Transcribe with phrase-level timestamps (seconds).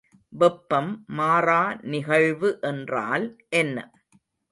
[0.33, 1.59] வெப்பம் மாறா
[1.85, 3.25] நிகழ்வு என்றால்
[3.53, 3.77] என்ன?